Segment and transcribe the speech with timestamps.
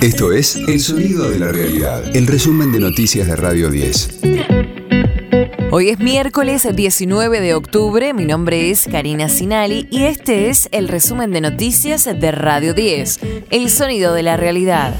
[0.00, 4.20] Esto es El Sonido de la Realidad, el resumen de noticias de Radio 10.
[5.70, 10.88] Hoy es miércoles 19 de octubre, mi nombre es Karina Sinali y este es el
[10.88, 14.94] resumen de noticias de Radio 10, El Sonido de la Realidad.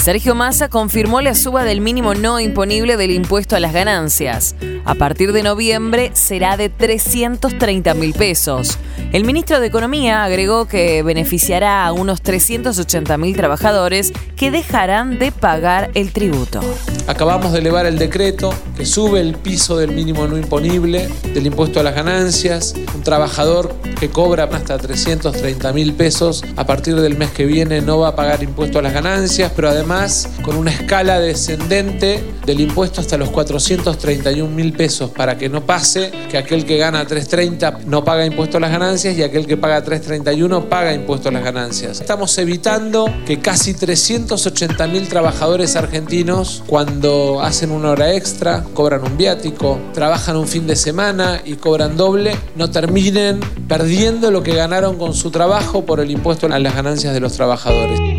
[0.00, 4.56] Sergio Massa confirmó la suba del mínimo no imponible del impuesto a las ganancias.
[4.84, 8.78] A partir de noviembre será de 330 mil pesos.
[9.12, 15.30] El ministro de Economía agregó que beneficiará a unos 380 mil trabajadores que dejarán de
[15.30, 16.60] pagar el tributo.
[17.06, 21.78] Acabamos de elevar el decreto que sube el piso del mínimo no imponible del impuesto
[21.78, 22.74] a las ganancias.
[22.94, 28.00] Un trabajador que cobra hasta 330 mil pesos a partir del mes que viene no
[28.00, 33.00] va a pagar impuesto a las ganancias, pero además con una escala descendente del impuesto
[33.00, 38.04] hasta los 431 mil pesos para que no pase que aquel que gana 330 no
[38.04, 42.00] paga impuesto a las ganancias y aquel que paga 331 paga impuesto a las ganancias.
[42.00, 49.16] Estamos evitando que casi 380 mil trabajadores argentinos cuando hacen una hora extra, cobran un
[49.16, 54.96] viático, trabajan un fin de semana y cobran doble, no terminen perdiendo lo que ganaron
[54.96, 58.11] con su trabajo por el impuesto a las ganancias de los trabajadores.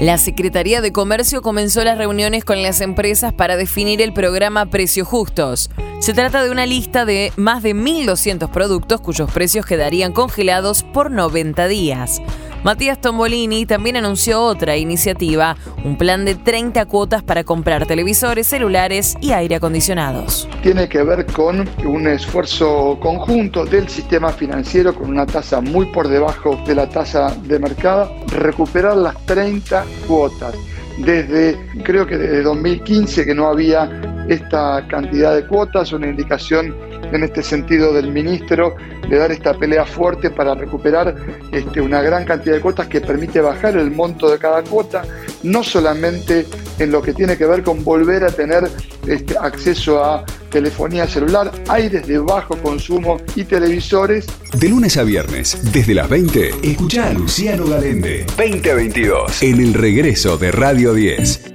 [0.00, 5.06] La Secretaría de Comercio comenzó las reuniones con las empresas para definir el programa Precios
[5.06, 5.68] Justos.
[5.98, 11.10] Se trata de una lista de más de 1.200 productos cuyos precios quedarían congelados por
[11.10, 12.22] 90 días.
[12.62, 19.16] Matías Tombolini también anunció otra iniciativa, un plan de 30 cuotas para comprar televisores, celulares
[19.22, 20.46] y aire acondicionados.
[20.62, 26.08] Tiene que ver con un esfuerzo conjunto del sistema financiero con una tasa muy por
[26.08, 30.54] debajo de la tasa de mercado, recuperar las 30 cuotas.
[30.98, 36.76] Desde, creo que desde 2015 que no había esta cantidad de cuotas, una indicación
[37.12, 38.76] en este sentido del ministro
[39.08, 41.14] de dar esta pelea fuerte para recuperar
[41.52, 45.02] este, una gran cantidad de cuotas que permite bajar el monto de cada cuota,
[45.42, 46.46] no solamente
[46.78, 48.70] en lo que tiene que ver con volver a tener
[49.06, 54.26] este, acceso a telefonía celular, aires de bajo consumo y televisores.
[54.52, 60.36] De lunes a viernes, desde las 20, escucha a Luciano Galende, 2022, en el regreso
[60.36, 61.54] de Radio 10.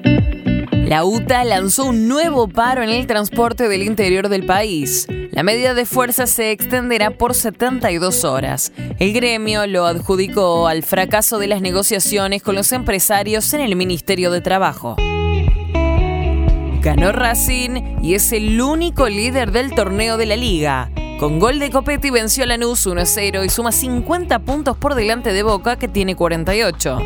[0.85, 5.07] La UTA lanzó un nuevo paro en el transporte del interior del país.
[5.35, 8.72] La medida de fuerza se extenderá por 72 horas.
[9.00, 14.31] El gremio lo adjudicó al fracaso de las negociaciones con los empresarios en el Ministerio
[14.31, 14.95] de Trabajo.
[16.81, 20.90] Ganó Racing y es el único líder del torneo de la liga.
[21.19, 25.44] Con gol de Copetti venció a Lanús 1-0 y suma 50 puntos por delante de
[25.44, 26.97] Boca que tiene 48.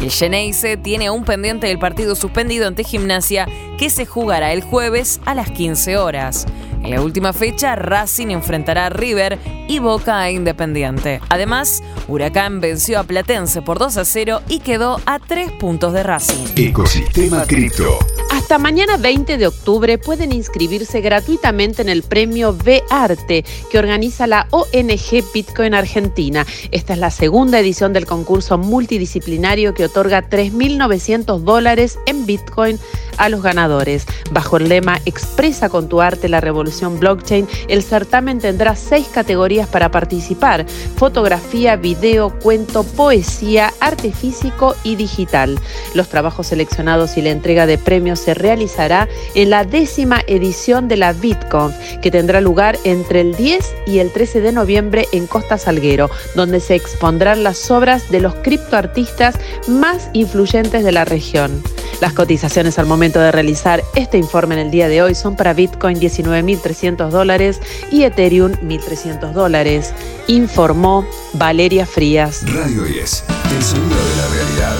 [0.00, 3.46] El Geneise tiene un pendiente del partido suspendido ante Gimnasia
[3.76, 6.46] que se jugará el jueves a las 15 horas.
[6.84, 11.18] En la última fecha, Racing enfrentará a River y Boca a Independiente.
[11.30, 16.02] Además, Huracán venció a Platense por 2 a 0 y quedó a 3 puntos de
[16.02, 16.44] Racing.
[16.56, 17.98] Ecosistema Cripto.
[18.30, 24.46] Hasta mañana 20 de octubre pueden inscribirse gratuitamente en el premio B-Arte que organiza la
[24.50, 26.44] ONG Bitcoin Argentina.
[26.70, 32.78] Esta es la segunda edición del concurso multidisciplinario que otorga 3.900 dólares en Bitcoin
[33.18, 34.06] a los ganadores.
[34.30, 39.68] Bajo el lema Expresa con tu arte la revolución blockchain, el certamen tendrá seis categorías
[39.68, 40.66] para participar.
[40.96, 45.58] Fotografía, video, cuento, poesía, arte físico y digital.
[45.94, 50.96] Los trabajos seleccionados y la entrega de premios se realizará en la décima edición de
[50.96, 55.58] la BitConf, que tendrá lugar entre el 10 y el 13 de noviembre en Costa
[55.58, 59.38] Salguero, donde se expondrán las obras de los criptoartistas
[59.68, 61.62] más influyentes de la región.
[62.04, 65.54] Las cotizaciones al momento de realizar este informe en el día de hoy son para
[65.54, 69.94] Bitcoin 19.300 dólares y Ethereum 1.300 dólares,
[70.26, 72.44] informó Valeria Frías.
[72.52, 73.24] Radio 10,
[73.56, 74.74] el sonido de la realidad.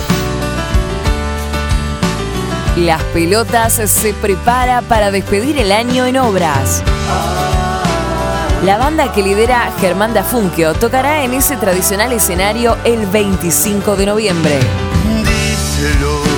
[2.77, 6.83] Las pelotas se prepara para despedir el año en obras.
[8.67, 14.59] La banda que lidera Germán Dafunquio tocará en ese tradicional escenario el 25 de noviembre.
[15.25, 16.34] Díselo,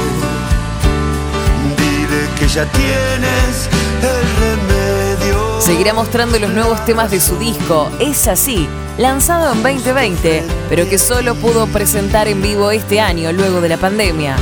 [2.57, 3.69] ya tienes
[4.01, 5.61] el remedio.
[5.61, 8.67] Seguirá mostrando los nuevos temas de su disco, Es así,
[8.97, 13.77] lanzado en 2020, pero que solo pudo presentar en vivo este año luego de la
[13.77, 14.37] pandemia.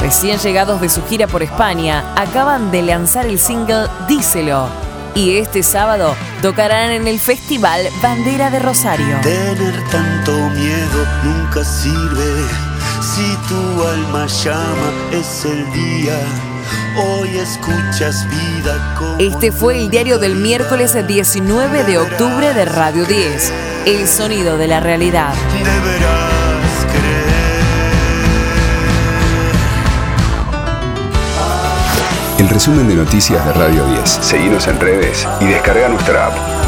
[0.00, 4.66] Recién llegados de su gira por España, acaban de lanzar el single Díselo.
[5.14, 9.20] Y este sábado tocarán en el festival Bandera de Rosario.
[9.22, 12.48] Tener tanto miedo nunca sirve.
[13.00, 16.18] Si tu alma llama, es el día.
[16.96, 23.04] Hoy escuchas vida como Este fue el diario del miércoles 19 de octubre de Radio
[23.04, 23.52] 10,
[23.86, 25.34] El sonido de la realidad.
[25.52, 27.24] Deberás creer.
[32.38, 34.08] El resumen de noticias de Radio 10.
[34.08, 36.63] Seguimos en redes y descarga nuestra app.